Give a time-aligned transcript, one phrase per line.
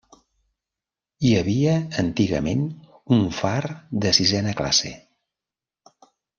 [1.29, 2.65] Hi havia antigament
[3.19, 3.61] un far
[4.07, 4.95] de sisena classe.